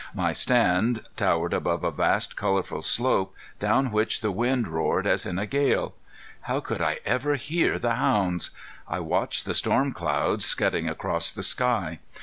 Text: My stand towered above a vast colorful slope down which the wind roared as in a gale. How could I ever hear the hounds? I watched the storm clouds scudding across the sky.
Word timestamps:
My 0.15 0.33
stand 0.33 1.03
towered 1.15 1.53
above 1.53 1.83
a 1.83 1.91
vast 1.91 2.35
colorful 2.35 2.81
slope 2.81 3.35
down 3.59 3.91
which 3.91 4.21
the 4.21 4.31
wind 4.31 4.67
roared 4.67 5.05
as 5.05 5.27
in 5.27 5.37
a 5.37 5.45
gale. 5.45 5.93
How 6.49 6.59
could 6.59 6.81
I 6.81 6.97
ever 7.05 7.35
hear 7.35 7.77
the 7.77 7.93
hounds? 7.93 8.49
I 8.87 8.99
watched 8.99 9.45
the 9.45 9.53
storm 9.53 9.91
clouds 9.93 10.43
scudding 10.43 10.89
across 10.89 11.29
the 11.29 11.43
sky. 11.43 11.99